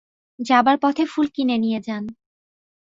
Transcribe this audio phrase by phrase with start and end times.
[0.39, 2.03] যাবার পথে ফুল কিনে নিয়ে যান।